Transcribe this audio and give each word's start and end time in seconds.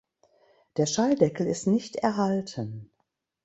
Der 0.77 0.87
Schalldeckel 0.87 1.45
ist 1.45 1.67
nicht 1.67 1.95
erhalten. 1.97 2.89